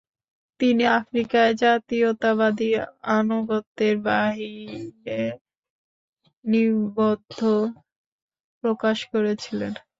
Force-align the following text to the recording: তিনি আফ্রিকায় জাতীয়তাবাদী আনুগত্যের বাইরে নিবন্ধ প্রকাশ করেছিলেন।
তিনি 0.59 0.83
আফ্রিকায় 0.99 1.53
জাতীয়তাবাদী 1.61 2.69
আনুগত্যের 3.11 3.95
বাইরে 4.05 5.19
নিবন্ধ 6.45 7.39
প্রকাশ 8.63 8.97
করেছিলেন। 9.11 9.71